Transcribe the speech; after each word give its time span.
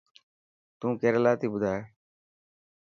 تون 0.79 0.91
ڪيريلا 1.01 1.31
تي 1.39 1.47
ٻڌائي. 1.51 1.81